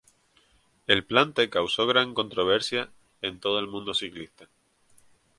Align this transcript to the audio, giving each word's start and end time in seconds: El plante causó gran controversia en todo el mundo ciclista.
El 0.87 1.05
plante 1.05 1.47
causó 1.51 1.85
gran 1.85 2.15
controversia 2.15 2.89
en 3.21 3.39
todo 3.39 3.59
el 3.59 3.67
mundo 3.67 3.93
ciclista. 3.93 4.49